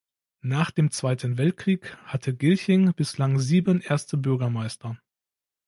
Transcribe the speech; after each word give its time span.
Nach 0.41 0.71
dem 0.71 0.89
Zweiten 0.89 1.37
Weltkrieg 1.37 1.95
hatte 2.05 2.33
Gilching 2.33 2.91
bislang 2.95 3.37
sieben 3.37 3.81
Erste 3.81 4.17
Bürgermeister. 4.17 4.97